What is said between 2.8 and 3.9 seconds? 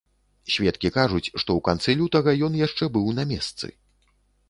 быў на месцы.